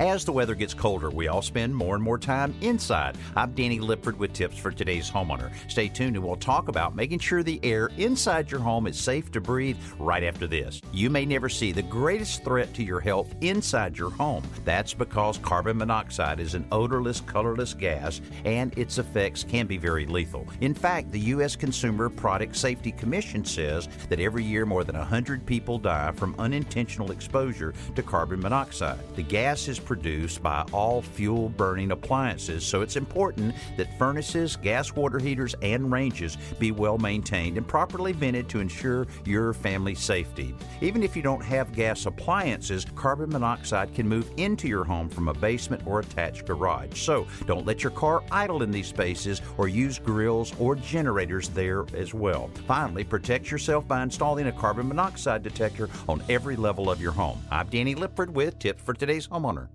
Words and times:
As 0.00 0.24
the 0.24 0.30
weather 0.30 0.54
gets 0.54 0.74
colder, 0.74 1.10
we 1.10 1.26
all 1.26 1.42
spend 1.42 1.74
more 1.74 1.96
and 1.96 2.04
more 2.04 2.18
time 2.18 2.54
inside. 2.60 3.16
I'm 3.34 3.50
Danny 3.50 3.80
Lipford 3.80 4.16
with 4.16 4.32
tips 4.32 4.56
for 4.56 4.70
today's 4.70 5.10
homeowner. 5.10 5.50
Stay 5.68 5.88
tuned 5.88 6.14
and 6.14 6.24
we'll 6.24 6.36
talk 6.36 6.68
about 6.68 6.94
making 6.94 7.18
sure 7.18 7.42
the 7.42 7.58
air 7.64 7.90
inside 7.96 8.48
your 8.48 8.60
home 8.60 8.86
is 8.86 8.96
safe 8.96 9.32
to 9.32 9.40
breathe 9.40 9.76
right 9.98 10.22
after 10.22 10.46
this. 10.46 10.80
You 10.92 11.10
may 11.10 11.26
never 11.26 11.48
see 11.48 11.72
the 11.72 11.82
greatest 11.82 12.44
threat 12.44 12.72
to 12.74 12.84
your 12.84 13.00
health 13.00 13.34
inside 13.40 13.98
your 13.98 14.10
home. 14.10 14.44
That's 14.64 14.94
because 14.94 15.38
carbon 15.38 15.78
monoxide 15.78 16.38
is 16.38 16.54
an 16.54 16.64
odorless, 16.70 17.20
colorless 17.20 17.74
gas 17.74 18.20
and 18.44 18.78
its 18.78 18.98
effects 18.98 19.42
can 19.42 19.66
be 19.66 19.78
very 19.78 20.06
lethal. 20.06 20.46
In 20.60 20.74
fact, 20.74 21.10
the 21.10 21.20
U.S. 21.34 21.56
Consumer 21.56 22.08
Product 22.08 22.54
Safety 22.54 22.92
Commission 22.92 23.44
says 23.44 23.88
that 24.10 24.20
every 24.20 24.44
year 24.44 24.64
more 24.64 24.84
than 24.84 24.96
100 24.96 25.44
people 25.44 25.76
die 25.76 26.12
from 26.12 26.36
unintentional 26.38 27.10
exposure 27.10 27.74
to 27.96 28.02
carbon 28.04 28.38
monoxide. 28.38 29.00
The 29.16 29.24
gas 29.24 29.66
is 29.66 29.87
produced 29.88 30.42
by 30.42 30.64
all 30.70 31.00
fuel 31.00 31.48
burning 31.48 31.92
appliances, 31.92 32.64
so 32.64 32.82
it's 32.82 32.96
important 32.96 33.54
that 33.78 33.98
furnaces, 33.98 34.54
gas 34.54 34.94
water 34.94 35.18
heaters, 35.18 35.54
and 35.62 35.90
ranges 35.90 36.36
be 36.58 36.70
well 36.70 36.98
maintained 36.98 37.56
and 37.56 37.66
properly 37.66 38.12
vented 38.12 38.50
to 38.50 38.60
ensure 38.60 39.06
your 39.24 39.54
family's 39.54 39.98
safety. 39.98 40.54
Even 40.82 41.02
if 41.02 41.16
you 41.16 41.22
don't 41.22 41.42
have 41.42 41.72
gas 41.72 42.04
appliances, 42.04 42.84
carbon 42.94 43.30
monoxide 43.30 43.94
can 43.94 44.06
move 44.06 44.30
into 44.36 44.68
your 44.68 44.84
home 44.84 45.08
from 45.08 45.28
a 45.28 45.34
basement 45.34 45.82
or 45.86 46.00
attached 46.00 46.44
garage. 46.44 47.00
So 47.00 47.26
don't 47.46 47.64
let 47.64 47.82
your 47.82 47.92
car 47.92 48.22
idle 48.30 48.62
in 48.62 48.70
these 48.70 48.88
spaces 48.88 49.40
or 49.56 49.68
use 49.68 49.98
grills 49.98 50.52
or 50.60 50.76
generators 50.76 51.48
there 51.48 51.86
as 51.94 52.12
well. 52.12 52.50
Finally, 52.66 53.04
protect 53.04 53.50
yourself 53.50 53.88
by 53.88 54.02
installing 54.02 54.48
a 54.48 54.52
carbon 54.52 54.86
monoxide 54.86 55.42
detector 55.42 55.88
on 56.06 56.22
every 56.28 56.56
level 56.56 56.90
of 56.90 57.00
your 57.00 57.12
home. 57.12 57.40
I'm 57.50 57.68
Danny 57.68 57.94
Lipford 57.94 58.28
with 58.28 58.58
Tips 58.58 58.82
for 58.82 58.92
Today's 58.92 59.26
Homeowner. 59.26 59.68